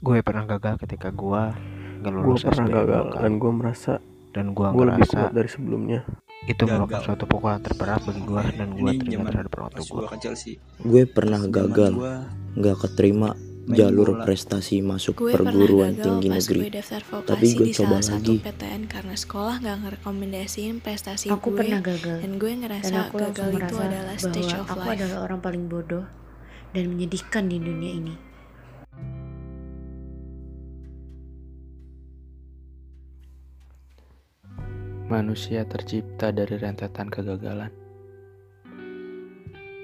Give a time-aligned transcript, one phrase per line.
[0.00, 1.42] gue pernah gagal ketika gue
[2.00, 3.20] gak gue lulus pernah SD gagal kali.
[3.20, 3.92] dan gue merasa
[4.30, 6.00] dan gue gue lebih ngerasa kuat dari sebelumnya
[6.40, 7.04] itu merupakan Gagal.
[7.04, 10.54] suatu pukulan terberat bagi gue dan gue zaman terhadap orang tua gue gua kecil sih
[10.80, 12.14] Gue pernah gagal, gua
[12.56, 13.30] nggak keterima
[13.70, 14.24] jalur bola.
[14.24, 16.60] prestasi masuk Gue pernah perguruan gagal tinggi negeri.
[16.64, 18.36] gue daftar vokasi Tapi gue di coba salah satu lagi.
[18.40, 23.16] PTN karena sekolah gak ngerekomendasiin prestasi Aku gue pernah gagal dan gue ngerasa dan aku
[23.20, 24.96] gagal itu merasa adalah stage bahwa of aku life.
[24.96, 26.04] adalah orang paling bodoh
[26.72, 28.14] dan menyedihkan di dunia ini.
[35.10, 37.74] Manusia tercipta dari rentetan kegagalan.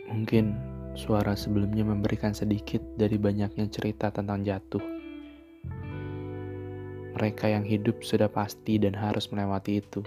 [0.06, 0.54] Mungkin
[0.94, 4.78] suara sebelumnya memberikan sedikit dari banyaknya cerita tentang jatuh.
[7.18, 10.06] Mereka yang hidup sudah pasti dan harus melewati itu.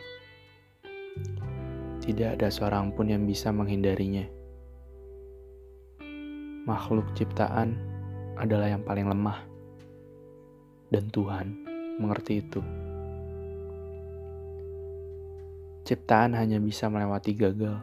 [2.00, 4.24] Tidak ada seorang pun yang bisa menghindarinya.
[6.64, 7.76] Makhluk ciptaan
[8.40, 9.44] adalah yang paling lemah,
[10.96, 11.60] dan Tuhan
[12.00, 12.64] mengerti itu.
[15.90, 17.82] Ciptaan hanya bisa melewati gagal.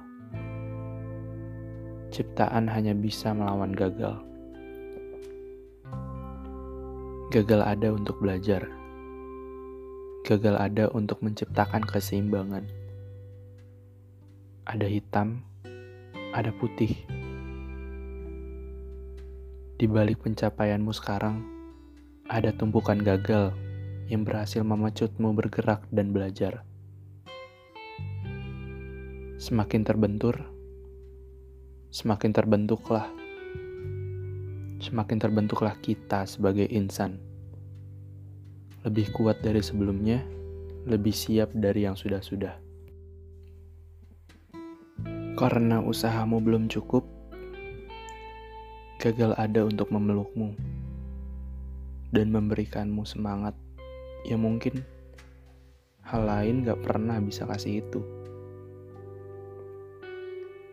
[2.14, 4.22] Ciptaan hanya bisa melawan gagal.
[7.34, 8.70] Gagal ada untuk belajar.
[10.22, 12.70] Gagal ada untuk menciptakan keseimbangan.
[14.70, 15.42] Ada hitam,
[16.30, 16.94] ada putih.
[19.82, 21.42] Di balik pencapaianmu sekarang,
[22.30, 23.50] ada tumpukan gagal
[24.06, 26.62] yang berhasil memecutmu bergerak dan belajar.
[29.36, 30.48] Semakin terbentur,
[31.92, 33.04] semakin terbentuklah.
[34.80, 37.20] Semakin terbentuklah kita sebagai insan.
[38.88, 40.24] Lebih kuat dari sebelumnya,
[40.88, 42.56] lebih siap dari yang sudah-sudah.
[45.36, 47.04] Karena usahamu belum cukup,
[49.04, 50.56] gagal ada untuk memelukmu
[52.08, 53.52] dan memberikanmu semangat
[54.24, 54.80] yang mungkin
[56.08, 58.15] hal lain gak pernah bisa kasih itu.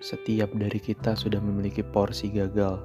[0.04, 2.76] Setiap dari kita sudah memiliki porsi gagal.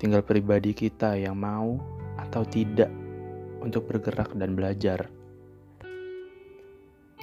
[0.00, 1.76] Tinggal pribadi kita yang mau
[2.16, 2.88] atau tidak
[3.60, 5.12] untuk bergerak dan belajar.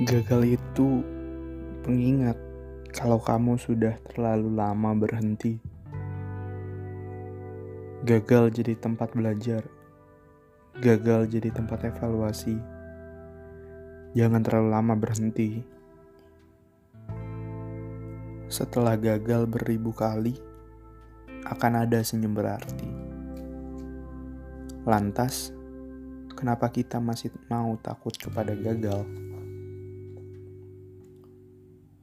[0.05, 1.01] Gagal itu
[1.81, 2.37] pengingat
[2.93, 5.57] kalau kamu sudah terlalu lama berhenti.
[8.05, 9.65] Gagal jadi tempat belajar.
[10.77, 12.53] Gagal jadi tempat evaluasi.
[14.13, 15.80] Jangan terlalu lama berhenti.
[18.51, 20.35] Setelah gagal beribu kali,
[21.47, 22.83] akan ada senyum berarti.
[24.83, 25.55] Lantas,
[26.35, 29.07] kenapa kita masih mau takut kepada gagal?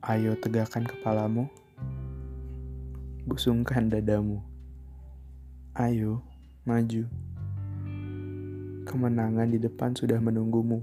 [0.00, 1.53] Ayo tegakkan kepalamu,
[3.28, 4.41] busungkan dadamu.
[5.76, 6.25] Ayo,
[6.64, 7.04] maju.
[8.88, 10.81] Kemenangan di depan sudah menunggumu.